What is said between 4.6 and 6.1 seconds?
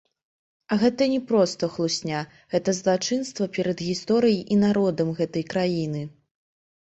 народам гэтай краіны.